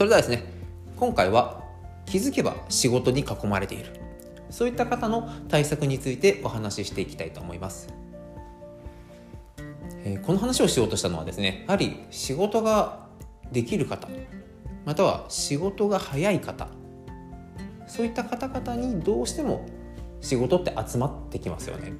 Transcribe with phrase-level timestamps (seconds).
[0.00, 0.42] それではですね
[0.96, 1.62] 今回は
[2.06, 4.00] 気づけば仕事に囲まれている。
[4.48, 7.92] そういった方の対策についてお話ししていきたいと思います、
[10.04, 13.00] えー、この話をしようとしたのはですねやはり仕事が
[13.52, 14.08] できる方
[14.86, 16.68] または仕事が早い方
[17.86, 19.66] そういった方々にどうしても
[20.22, 21.92] 仕事って集まってきますよね。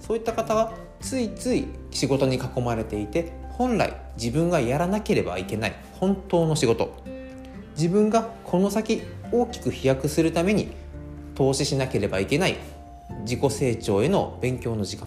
[0.00, 7.00] そういった方はついつい仕事に囲まれていて本来自分がやらなければいけない本当の仕事。
[7.76, 10.72] 自分がこの先大きく飛躍するために
[11.36, 12.56] 投資しなければいけない
[13.20, 15.06] 自己成長への勉強の時間。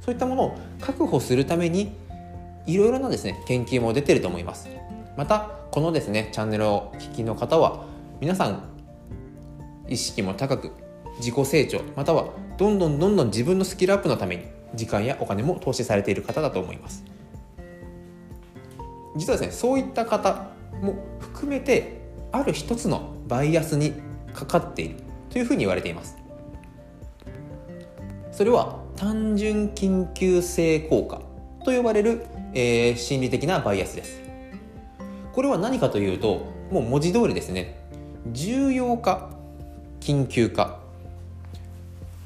[0.00, 1.92] そういったものを確保するために
[2.66, 4.68] いろいろなですね研究も出てると思います。
[5.16, 7.84] またこのですねチャンネルを聞きの方は
[8.20, 8.64] 皆さん
[9.88, 10.72] 意識も高く
[11.18, 14.42] 自己成長またはどんどんどんどん自分のスキルアップのために
[14.74, 17.04] 時間やお金も投資されている方だと思います。
[19.16, 20.48] 実はですねそういった方
[20.80, 22.00] も含めて
[22.32, 23.94] ある一つのバイアスに
[24.32, 24.96] かかっている
[25.30, 26.16] というふうに言われています。
[28.30, 31.20] それは単純緊急性効果
[31.64, 34.22] と呼ばれる、えー、心理的なバイアスです。
[35.32, 37.78] これは何かというともう文字通りですね
[38.32, 39.30] 重要か
[40.00, 40.80] 緊急か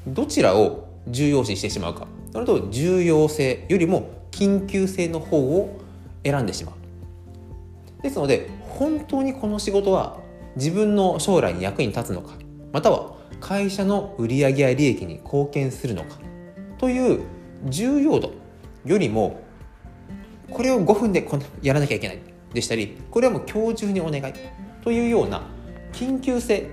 [0.05, 2.07] どちらを重要視してしまうか。
[2.31, 5.79] それと重要性よりも緊急性の方を
[6.23, 6.75] 選んでしまう。
[8.01, 10.19] ですので本当にこの仕事は
[10.55, 12.33] 自分の将来に役に立つのか
[12.71, 16.17] または会社の売上や利益に貢献するのか
[16.77, 17.23] という
[17.65, 18.33] 重要度
[18.85, 19.41] よりも
[20.49, 21.27] これを5分で
[21.61, 22.19] やらなきゃいけない
[22.53, 24.33] でしたりこれはもう今日中にお願い
[24.83, 25.41] というような
[25.91, 26.69] 緊急性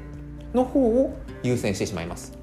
[0.52, 2.33] の方を優先してしまいます。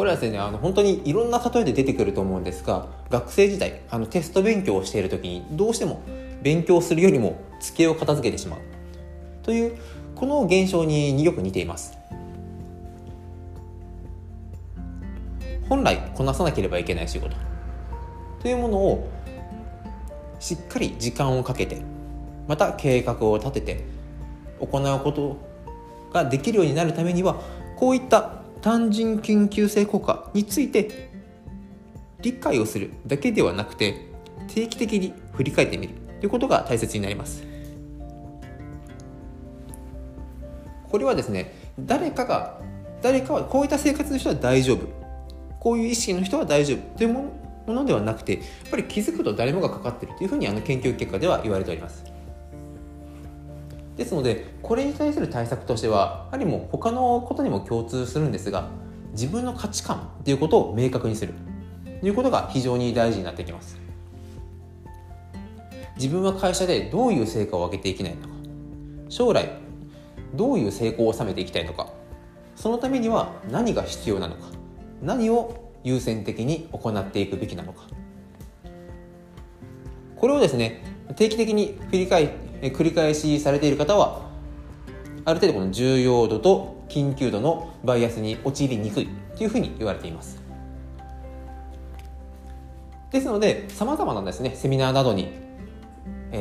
[0.00, 6.00] これはですねあの本当にいろんな例えで出てくると思うんですが学生時代あのテスト勉強をしている時にどうしても
[6.40, 8.60] 勉強するよりも机を片付けてしまう。
[9.42, 9.76] という
[10.14, 11.98] この現象によく似ています。
[15.68, 17.36] 本来こなさなければいけない仕事。
[18.40, 19.06] というものを
[20.38, 21.82] しっかり時間をかけて
[22.48, 23.84] また計画を立てて
[24.60, 25.36] 行うこと
[26.10, 27.42] ができるようになるためには
[27.76, 31.10] こういった単純緊急性効果について
[32.20, 34.10] 理解をするだけではなくて
[34.48, 37.44] 定期的に振り返ってみるということが大切になります。
[40.90, 42.60] これはですね誰かが
[43.00, 44.86] 誰かはこういった生活の人は大丈夫。
[45.60, 47.30] こういう意識の人は大丈夫というも
[47.68, 52.09] のではなくてやっぱり気づくと誰もがかかっているというふうにあの研究結果では言われております。
[54.00, 58.70] ですのでこれに対する対策としてはやはりもう他のことにも共通するんですが
[59.12, 61.34] 自分の価値観ということを明確にする。
[62.00, 63.78] ということが非常に大事になってきます。
[65.96, 68.28] 自分は会社でどういう成果を上げていきないのか。
[69.10, 69.50] 将来
[70.34, 71.92] どういう成功を収めていきたいのか。
[72.56, 74.46] そのためには何が必要なのか。
[75.02, 77.82] 何を優先的に行っていくべきなのか。
[80.16, 80.82] これをですね
[81.16, 82.30] 定期的に振り返
[82.62, 84.28] 繰り返しされている方は
[85.24, 90.40] ある程度この重要度と緊急度のバイアスに陥りにくいというふうに言われています。
[93.10, 95.32] ですのでさまざまなですねセミナーなどに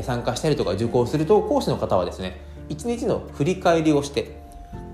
[0.04, 4.40] 参加したりとか受講すると講師の方はですね一日の振り返りをして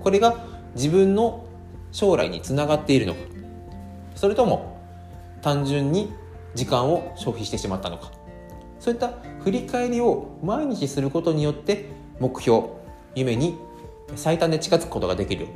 [0.02, 0.36] これが
[0.74, 1.44] 自分の
[1.92, 3.20] 将来につながっているのか
[4.14, 4.80] それとも
[5.42, 6.12] 単純に
[6.54, 8.10] 時間を消費してしまったのか
[8.80, 9.12] そういった
[9.46, 11.84] 振り返りを毎日することによって
[12.18, 12.64] 目標
[13.14, 13.56] 夢に
[14.16, 15.46] 最短で近づくことができる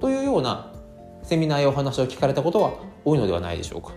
[0.00, 0.72] というような
[1.22, 2.72] セミナーやお話を聞かれたことは
[3.04, 3.92] 多いのではないでしょうか。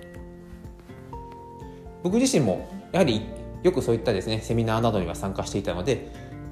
[2.04, 3.24] 僕自身もやはり
[3.64, 6.12] よくそういったですねセミナーなどには参加していたので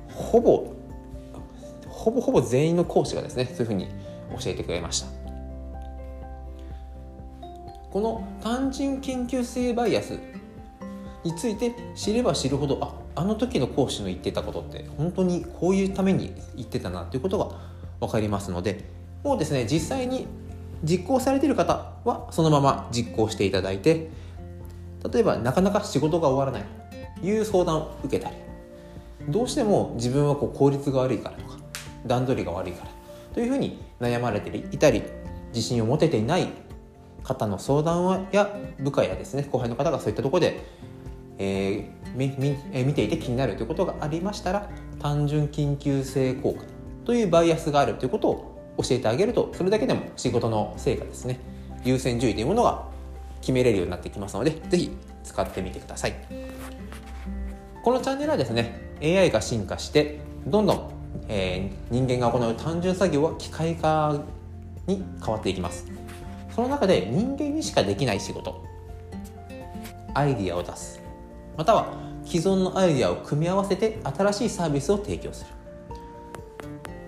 [0.10, 0.74] ほぼ
[1.88, 3.90] ほぼほぼ全員の講師がですねそういうふうに
[4.42, 5.08] 教えてくれました。
[7.92, 10.18] この単純研究性バイアス
[11.28, 17.56] について知れば知るほどああの時の講師の言ってたことって本当にこういうために言ってたなということが
[18.00, 18.86] 分かりますので
[19.24, 20.28] もうですね実際に
[20.84, 24.10] 実行されてる方はそのまま実行していただいて
[25.12, 28.38] 例えばなかなか仕事が終わらないという相談を受けたり
[29.28, 31.58] どうしても自分はこう効率が悪いからとか
[32.06, 32.92] 段取りが悪いから
[33.34, 35.04] というふうに悩まれていたり
[35.54, 36.48] 自信を持てていない
[37.24, 40.64] 方の相談や部下やですね後輩の方がそういったところで
[41.40, 44.70] えー、見ていて気になるということがありましたら
[45.00, 46.64] 単純緊急性効果
[47.06, 51.40] というバイアスがあるということを教えてあげるとそれだけでも仕事の成果ですね。
[51.84, 52.84] 優先順位というものが
[53.42, 54.92] 決めれるようになってきますので是非
[55.24, 56.16] 使ってみてください。
[57.84, 60.92] このチャンネルはですね AI が進化してどんどん、
[61.28, 64.24] えー、人間が行う単純作業は機械化
[64.88, 65.86] に変わっていきます。
[66.54, 68.64] その中で人間にしかできない仕事
[70.14, 71.07] アイディアを出す。
[71.58, 71.88] または
[72.24, 75.52] 既存のアイデアを組み合わせて新しいサービスを提供する。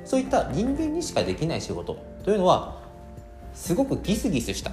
[0.03, 2.81] そういった人間にしかできない仕事というのは
[3.53, 4.71] すごくギスギスした。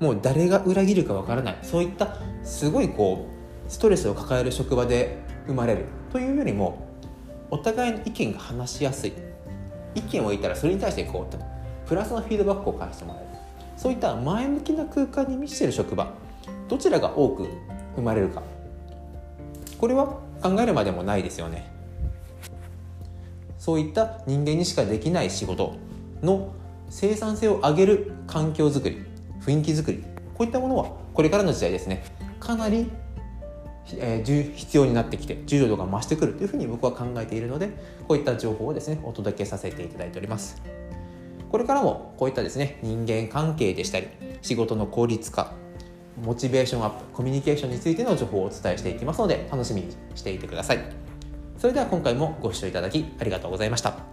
[0.00, 1.58] もう誰が裏切るかわからない。
[1.62, 3.26] そういったすごいこ
[3.68, 5.86] うストレスを抱える職場で生まれる。
[6.12, 6.86] というよりも
[7.50, 9.14] お互いの意見が話しやすい。
[9.94, 13.28] 意見を言ったらそれに対してこうプラスのフィードバックを返してもらえる。
[13.76, 16.12] そういった前向きな空間に満ちてる職場。
[16.68, 17.48] どちらが多く
[17.96, 18.42] 生まれるか。
[19.78, 21.70] これは考えるまでもないですよね。
[23.58, 25.76] そういった人間にしかできない仕事
[26.22, 26.54] の
[26.88, 29.02] 生産性を上げる環境づくり
[29.42, 30.02] 雰囲気づくり
[30.34, 32.02] こういったものはこれからの時代ですね。
[32.40, 32.90] かなり、
[33.96, 37.68] えー、必要になってきて重要度が増してくるというふうに僕は考えているので
[38.08, 40.60] こういった情報をですねお届けさせていただいております。
[41.50, 44.06] これからもこういったですね人間関係でしたり
[44.40, 45.52] 仕事の効率化
[46.22, 50.78] モチベーションアップコミュニケーションについての情報をお伝えしていきますので楽しみにしていてください。
[51.58, 54.09] それでは今回もご視聴いただきありがとうございました。